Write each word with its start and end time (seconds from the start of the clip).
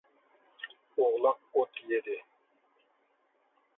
ئوغلاق 0.97 1.39
ئوت 1.53 1.73
يېدى. 1.87 2.17